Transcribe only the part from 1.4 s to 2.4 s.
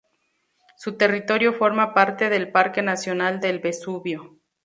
forma parte